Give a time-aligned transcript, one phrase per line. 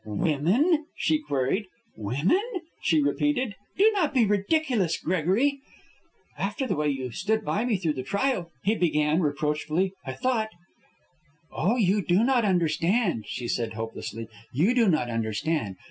[0.03, 1.67] "Women?" she queried.
[1.95, 2.41] "Women?"
[2.81, 3.53] she repeated.
[3.77, 5.59] "Do not be ridiculous, Gregory."
[6.39, 10.49] "After the way you stood by me through the trial," he began, reproachfully, "I thought"
[11.51, 14.27] "Oh, you do not understand," she said, hopelessly.
[14.51, 15.75] "You do not understand.